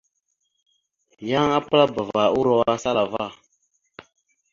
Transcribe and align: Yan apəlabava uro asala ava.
Yan 1.31 1.49
apəlabava 1.57 2.23
uro 2.39 2.55
asala 2.73 3.01
ava. 3.07 3.25